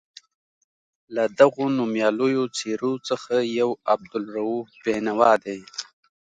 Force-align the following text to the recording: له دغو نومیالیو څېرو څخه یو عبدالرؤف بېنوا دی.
له 1.15 1.23
دغو 1.39 1.65
نومیالیو 1.77 2.43
څېرو 2.57 2.93
څخه 3.07 3.33
یو 3.59 3.69
عبدالرؤف 3.93 4.67
بېنوا 4.83 5.31
دی. 5.43 5.59